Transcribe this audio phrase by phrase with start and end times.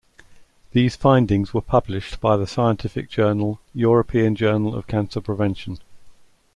[0.71, 5.77] These findings were published by the scientific journal European Journal of Cancer Prevention.